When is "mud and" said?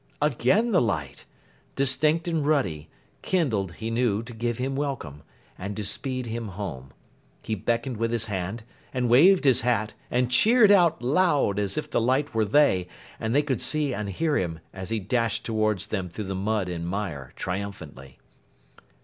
16.33-16.87